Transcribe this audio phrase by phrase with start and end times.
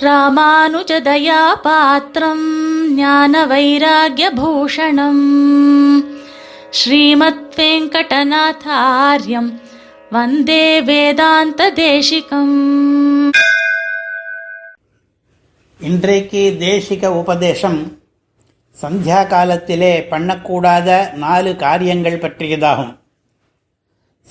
[0.00, 2.48] ராமானுஜதயாபாத்திரம்
[2.88, 5.24] ஞான வைராகியபூஷணம்
[6.70, 9.52] ஸ்ரீமத் வெங்கடநாதாரியம்
[10.10, 13.32] வந்தே வேதாந்த தேசிகம்
[15.80, 17.98] இன்றைக்கு தேசிக உபதேசம்
[18.82, 22.98] சந்தியா காலத்திலே பண்ணக்கூடாத நாலு காரியங்கள் பற்றியதாகும்.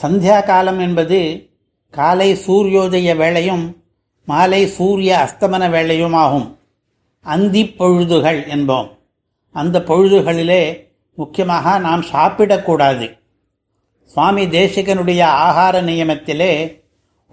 [0.01, 1.49] சந்தியா காலம் என்பது
[1.91, 3.78] காலை சூரியோதய வேளையும்
[4.29, 6.57] மாலை சூரிய அஸ்தமன வேளையும் ஆகும்.
[7.21, 8.89] அந்தி பொழுதுகள் என்போம்.
[9.51, 13.17] அந்த பொழுதுகளிலே முக்கியமாக நாம் சாப்பிடக்கூடாது.
[14.05, 16.81] சுவாமி தேசிகனுடைய ஆகார நியமத்திலே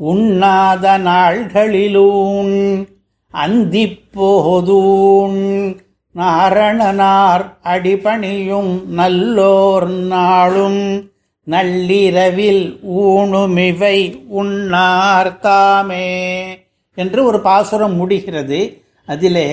[0.04, 2.86] உண்ணாத நாள்களிலூன்
[3.32, 5.40] அந்திப்போதூன்
[6.18, 11.10] நாரணனார் அடிபணியும் நல்லோர் நாளும்
[11.44, 16.06] நள்ளிரவில் ஊணுமிவை உண்ணார்த்தாமே
[16.96, 18.82] என்று ஒரு பாசுரம் முடிகிறது.
[19.06, 19.48] அதிலே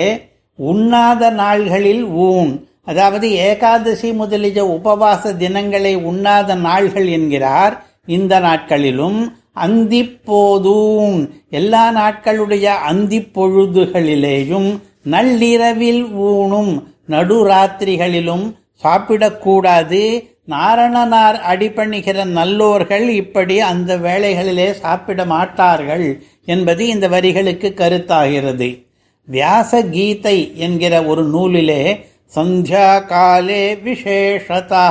[0.68, 2.68] உண்ணாத நாள்களில் ஊன்.
[2.86, 7.86] அதாவது ஏகாதசி முதலிய உபவாச தினங்களை உண்ணாத நாள்கள் என்கிறார்.
[8.06, 11.30] இந்த நாட்களிலும் அந்திப்போதூன்.
[11.50, 20.33] எல்லா நாட்களுடைய அந்தி பொழுதுகளிலேயும் நள்ளிரவில் ஊனும் நடுராத்திரிகளிலும் சாப்பிடக்கூடாது.
[20.48, 28.86] நாரணனார் அடிபணிகிற நல்லோர்கள் இப்படி அந்த வேளைகளிலே சாப்பிட மாட்டார்கள் என்பது இந்த வரிகளுக்கு கருத்தாகிறது.
[29.26, 32.06] வியாச கீதை என்கிற ஒரு நூலிலே
[32.36, 34.88] சந்தியா காலே விசேஷதா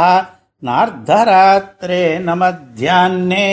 [0.63, 3.49] நார்த்தராத்திரே நமத்தியானே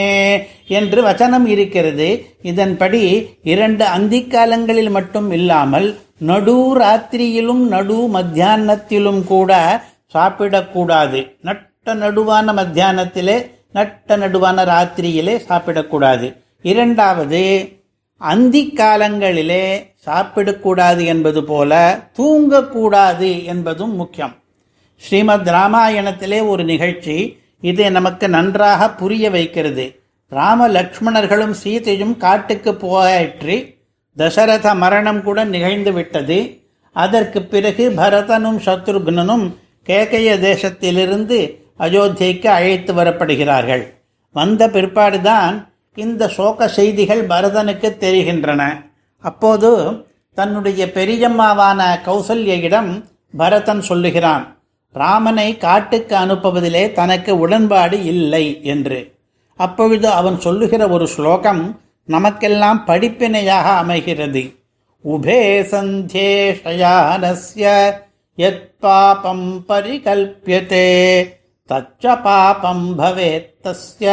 [0.68, 2.26] என்று வச்சனம் இருக்கிறது.
[2.42, 3.04] இதன்படி
[3.44, 9.82] இரண்டு அந்திக்காலங்களில் மட்டும் இல்லாமல் நடு ராத்திரியிலும் நடு மத்தியானத்திலும் கூட
[10.14, 11.32] சாப்பிடக்கூடாது.
[11.42, 16.36] நட் நட்ட நடுவான மத்தியானத்திலே நட்ட நடுவான ராத்திரியிலே சாப்பிடக்கூடாது.
[16.62, 17.42] இரண்டாவது
[18.18, 19.64] அந்தி காலங்களிலே
[20.06, 24.36] சாப்பிடக்கூடாது என்பது போல தூங்கக்கூடாது என்பதும் முக்கியம்.
[24.96, 30.00] ஸ்ரீமத் ராமாயணத்திலே ஒரு நிகழ்ச்சி இதை நமக்கு நன்றாக புரிய வைக்கிறது.
[30.30, 33.76] ராம லக்ஷ்மணர்களும் சீதையும் காட்டுக்கு போயிற்று
[34.18, 36.62] தசரத மரணம் கூட நிகழ்ந்து விட்டது.
[36.92, 39.56] அதற்கு பிறகு பரதனும் சத்ருக்னனும்
[39.86, 41.40] கேகைய தேசத்திலிருந்து
[41.80, 43.84] அயோத்தியைக்கு அழைத்து வரப்படுகிறார்கள்.
[44.32, 48.62] வந்த பிற்பாடுதான் இந்த சோக செய்திகள் பரதனுக்கு தெரிகின்றன.
[49.20, 49.70] அப்போது
[50.34, 53.04] தன்னுடைய பெரியம்மாவான கௌசல்யிடம்
[53.38, 54.58] பரதன் சொல்லுகிறான்
[54.94, 59.00] ராமனை காட்டுக்கு அனுப்புவதிலே தனக்கு உடன்பாடு இல்லை என்று.
[59.56, 64.44] அப்பொழுது அவன் சொல்லுகிற ஒரு ஸ்லோகம் நமக்கெல்லாம் படிப்பினையாக அமைகிறது.
[65.06, 65.42] உபே
[65.74, 67.66] சந்தேஷயானஸ்ய
[68.38, 70.88] யத் பாபம் பரிகல்பியதே
[71.70, 74.08] தச்ச பாபம் பவேத் தஸ்ய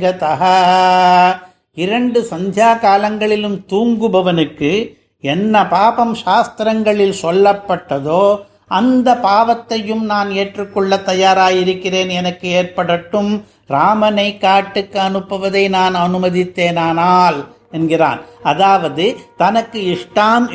[0.00, 1.40] கதா
[1.74, 13.44] இரண்டு சந்தியா காலங்களிலும் தூங்குபவனுக்கு என்ன பாபம் சாஸ்திரங்களில் சொல்லப்பட்டதோ அந்த பாவத்தையும் நான் ஏற்றுக்கொள்ள தயாராயிருக்கிறேன் எனக்கு ஏற்படட்டும்.
[13.66, 18.20] ராமனை காட்டுக்கு அனுப்புவதை நான் அனுமதித்தேனானால் என்கிறான்.
[18.42, 20.46] அதாவது தனக்கு இஷ்டம்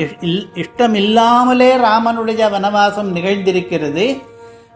[0.64, 4.08] இஷ்டமில்லாமலே ராமனுடைய வனவாசம் நிகழ்ந்திருக்கிறது.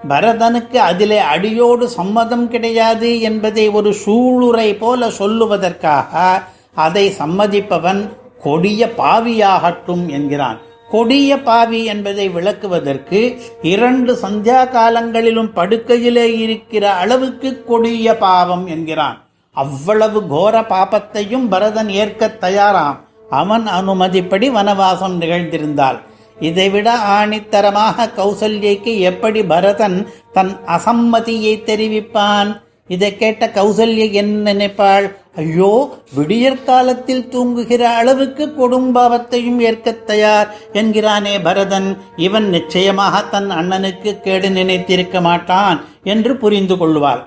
[0.10, 6.42] பரதனுக்கு அதிலே அடியோடு சம்மதம் கிடையாது என்பதை ஒரு சூளுரை போல சொல்லுவதற்காக
[6.76, 8.02] அதை சம்மதிப்பவன்
[8.44, 10.60] கொடிய பாவியாகட்டும் என்கிறான்.
[10.92, 13.20] கொடிய பாவி என்பதை விளக்குவதற்கு
[13.62, 19.18] இரண்டு சந்தியா காலங்களிலும் படுக்கையிலே இருக்கிற அளவுக்கு கொடிய பாவம் என்கிறான்.
[19.62, 22.97] அவ்வளவு கோர பாபத்தையும் பரதன் ஏற்க தயாராம்.
[23.42, 26.00] அவன் அனுமதிப்படி வனவாசம் நிகழ்ந்திருந்தாள்.
[26.47, 29.97] இதைவிட ஆணித்தரமாக கௌசல்யைக்கு எப்படி பரதன்
[30.36, 32.50] தன் அசம்மதியை தெரிவிப்பான்?
[32.96, 35.08] இதை கேட்ட கௌசல்ய என்ன நினைப்பாள்?
[35.42, 35.74] ஐயோ
[36.18, 40.47] விடியற்காலத்தில் தூங்குகிற அளவுக்கு கொடும்பாவத்தையும் ஏற்க தயார்
[40.80, 41.90] என்கிறானே பரதன்.
[42.28, 45.80] இவன் நிச்சயமாக தன் அண்ணனுக்கு கேடு நினைத்திருக்க மாட்டான்
[46.14, 47.22] என்று புரிந்து கொள்வாள்.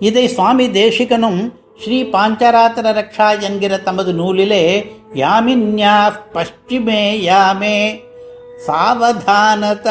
[0.00, 4.64] இதை சுவாமி தேசிகனும் ஸ்ரீ பாஞ்சராத்திர ரக்ஷா என்கிற தமது நூலிலே
[5.14, 8.02] யாமின்யா பஷ்டிமே யாமே
[8.66, 9.86] சாவதானத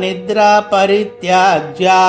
[0.00, 2.02] நித்ரா பரித்யாஜ்யா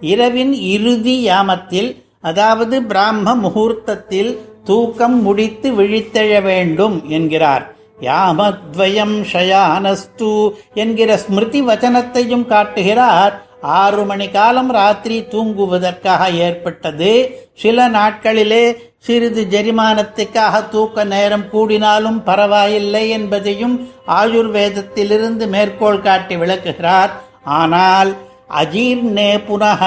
[0.00, 7.64] இரவின் இறுதி யாமத்தில் அதாவது பிராம முகூர்த்தத்தில் தூக்கம் முடித்து விழித்தெழ வேண்டும் என்கிறார்.
[8.00, 13.34] யாமத்வயம் ஷயானஸ்து என்கிற ஸ்மிருதி வச்சனத்தையும் காட்டுகிறார்
[13.64, 17.12] ஆறு மணி காலம் ராத்திரி தூங்குவதற்காக ஏற்பட்டது.
[17.54, 23.76] சில நாட்களிலே சிறிது ஜெரிமானத்துக்காக தூக்க நேரம் கூடினாலும் பரவாயில்லை என்பதையும்
[24.06, 27.12] ஆயுர்வேதத்திலிருந்து மேற்கோள் காட்டி விளக்குகிறார்.
[27.44, 28.12] ஆனால்
[28.50, 29.82] அஜீர்ணே புனः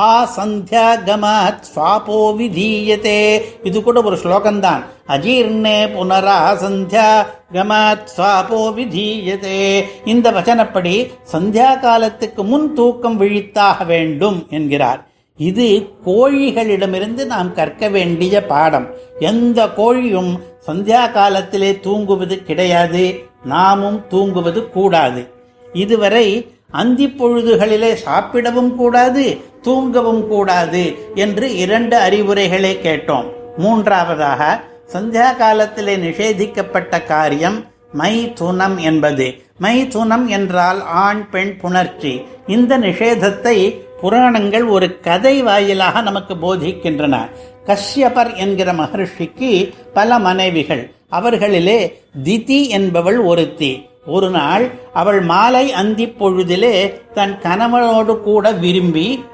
[0.00, 3.20] ஆ சந்தியாகமாத் ஸ்வாபோ விதீயதே
[3.64, 7.06] இது கூட ஒரு ஸ்லோகம்தான் அஜீர்ணே புனரா சந்தியா
[7.52, 9.62] கமாத் ஸ்வாபோ விதீயதே
[10.04, 10.94] இந்த வச்சனப்படி
[11.32, 15.02] சந்தியா காலத்துக்கு முன் தூக்கம் விழித்தாக வேண்டும் என்கிறார்
[15.38, 15.68] இது
[16.06, 18.88] கோழிகளிடமிருந்து நாம் கற்க வேண்டிய பாடம்
[19.20, 20.32] எந்த கோழியும்
[20.68, 23.04] சந்தியா காலத்திலே தூங்குவது கிடையாது
[23.44, 25.22] நாமும் தூங்குவது கூடாது
[25.74, 26.26] இதுவரை
[26.72, 33.28] அந்தி பொழுதுகளிலே சாப்பிடவும் கூடாது தூங்கவும் கூடாது என்று இரண்டு அறிவுரைகளை கேட்டோம்.
[33.56, 34.60] மூன்றாவதாக
[34.92, 39.34] சந்தியா காலத்திலே நிஷேதிக்கப்பட்ட காரியம் மை துனம் என்பது.
[39.58, 42.26] மை துனம் என்றால் ஆண் பெண் புணர்ச்சி.
[42.46, 47.28] இந்த நிஷேதத்தை புராணங்கள் ஒரு கதை வாயிலாக நமக்கு போதிக்கின்றன.
[47.66, 51.92] கஷ்யபர் என்கிற மகர்ஷிக்கு பல மனைவிகள் அவர்களிலே
[52.24, 53.90] திதி என்பவள் ஒருத்தி.
[54.06, 56.76] ஒரு நாள் அவள் மாலை அந்தி பொழுதிலே
[57.14, 59.24] தன் கணவனோடு கூட விரும்பி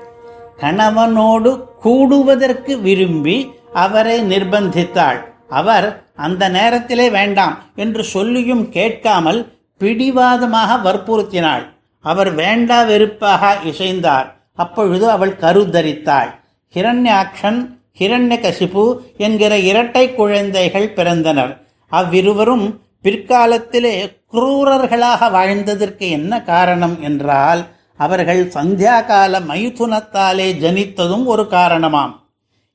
[0.61, 1.51] கணவனோடு
[1.85, 3.37] கூடுவதற்கு விரும்பி
[3.73, 5.19] அவரை நிர்பந்தித்தாள்.
[5.49, 5.87] அவர்
[6.17, 9.41] அந்த நேரத்திலே வேண்டாம் என்று சொல்லியும் கேட்காமல்
[9.81, 11.65] பிடிவாதமாக வற்புறுத்தினாள்.
[12.05, 14.29] அவர் வேண்டா வெறுப்பாக இசைந்தார்.
[14.55, 16.31] அப்பொழுது அவள் கருதரித்தாள்
[16.75, 17.61] ஹிரண்யாக்ஷன்
[17.99, 18.85] ஹிரண்யகசிபு
[19.17, 21.53] என்கிற இரட்டை குழந்தைகள் பிறந்தனர்.
[21.93, 22.67] அவ்விருவரும்
[23.03, 27.67] பிற்காலத்திலே குரூரர்களாக வாழ்ந்ததற்கு என்ன காரணம் என்றால்
[27.97, 32.15] அவர்கள் சந்தியா கால மைதுனத்தாலே ஜனித்ததும் ஒரு காரணமாம்.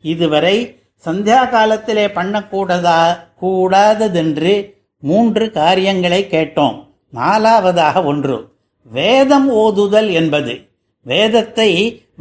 [0.02, 4.54] இதுவரை சந்தியா காலத்திலே பண்ணக்கூடதா கூடாததென்று
[5.00, 6.88] மூன்று காரியங்களை கேட்டோம்.
[7.14, 8.48] நாலாவதாக ஒன்று
[8.84, 10.70] வேதம் ஓதுதல் என்பது.
[11.04, 11.72] வேதத்தை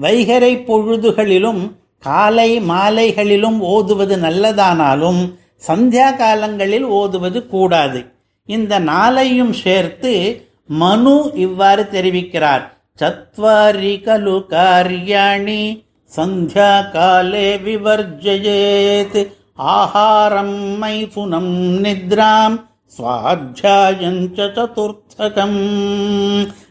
[0.00, 5.34] வைகரை பொழுதுகளிலும் காலை மாலைகளிலும் ஓதுவது நல்லதானாலும்
[5.67, 8.05] சந்தியா காலங்களில் ஓதுவது கூடாது.
[8.44, 12.62] இந்த நாளையும் சேர்த்து மனு இவ்வாறு தெரிவிக்கிறார்.
[13.03, 15.85] சத்வாரி கலு காரியாணி
[16.17, 21.55] சந்தியா காலே விவர்ஜயேத் ஆஹாரம் மைதுனம்
[21.85, 22.64] நித்ராம்
[22.99, 25.61] சுவாத்தியாயஞ்ச சதுர்த்தகம்.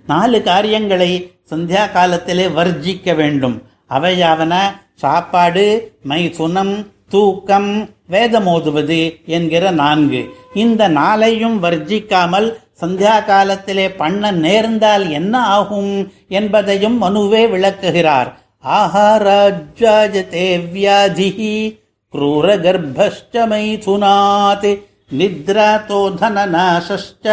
[0.07, 3.61] நாலு காரியங்களை சந்தியா காலத்திலே வர்ஜிக்க வேண்டும்.
[3.89, 4.57] அவையாவன
[4.95, 9.00] சாப்பாடு மைதுனம் தூக்கம் வேதமோதுவது
[9.36, 10.20] என்கிற நான்கு
[10.54, 12.48] இந்த நாளையும் வர்ஜிக்காமல்
[12.82, 15.92] சந்தியா காலத்திலே பண்ண நேர்ந்தால் என்ன ஆகும்
[16.32, 18.30] என்பதையும் மனுவே விளக்குகிறார்
[18.76, 21.56] ஆஹாராஜாஜதே வியாதிஹி
[22.14, 24.66] क्रूरगर्भश्च मैथुनात्
[25.12, 27.26] निद्रातो धननाशश्च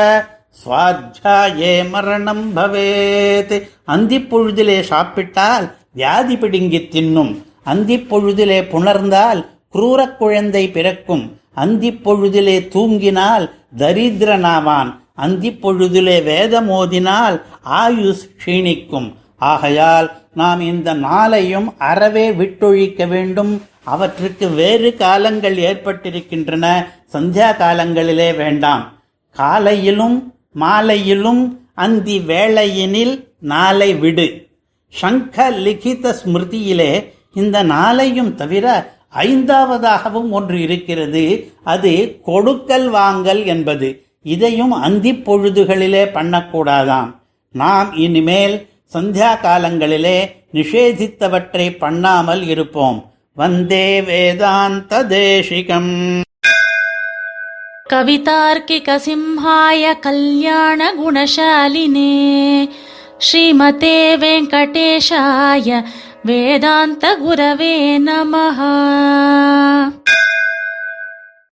[0.57, 3.53] சுவாத்தியாயே மரணம் பவேத்
[3.85, 7.31] அந்திப் பொழுதிலே சாப்பிட்டால் வியாதி பிடுங்கி தின்னும்
[7.65, 9.41] அந்திப் பொழுதிலே புணர்ந்தால்
[9.72, 11.40] குரூரக் குழந்தை பிறக்கும்.
[11.56, 14.94] அந்திப்பொழுதிலே தூங்கினால் தரித்திரனாவான்.
[15.18, 19.12] அந்திப்பொழுதிலே வேதம் ஓதினால் ஆயுஸ் க்ஷீணிக்கும்.
[19.36, 23.62] ஆகையால் நாம் இந்த நாளையும் அறவே விட்டொழிக்க வேண்டும்.
[23.84, 26.86] அவற்றுக்கு வேறு காலங்கள் ஏற்பட்டிருக்கின்றன.
[27.12, 28.92] சந்தியா காலங்களிலே வேண்டாம்.
[29.32, 34.46] காலையிலும் மாலையிலும் அந்தி வேளையினில் நாளை விடு.
[34.88, 41.23] சங்க லிகித ஸ்மிருதியிலே இந்த நாளையும் தவிர ஐந்தாவதாகவும் ஒன்று இருக்கிறது
[41.65, 41.93] அது
[42.23, 43.89] கொடுக்கல் வாங்கல் என்பது
[44.25, 47.11] இதையும் அந்தி பொழுதுகளிலே பண்ணக்கூடாதாம்
[47.55, 48.55] நாம் இனிமேல்
[48.91, 50.17] சந்தியா காலங்களிலே
[50.53, 52.99] நிஷேதித்தவற்றை பண்ணாமல் இருப்போம்
[53.37, 55.91] வந்தே வேதாந்த தேசிகம்
[57.85, 60.93] कवितार्किकसिंहाय कल्याणगुणशालिने
[63.21, 65.69] श्रीमते वेङ्कटेशाय
[66.26, 68.34] వేదాంత గురవే నమ.